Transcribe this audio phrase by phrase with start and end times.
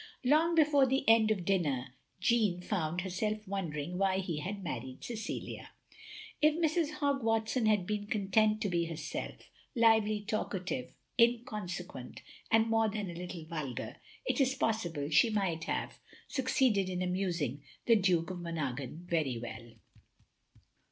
[0.25, 5.73] Long before the end of dinner Jeanne found herself wondering why he had married Cecilia.
[6.41, 6.93] If Mrs.
[6.93, 9.35] Hogg Watson had been content to be herself—
[9.77, 15.89] ^lively, talkative, inconsequent, and more than a little vulgar,— ^it is possible she might have
[15.89, 19.73] 2i8 THE LONELY LADY succeeded in amusing the Duke of Monaghan very well.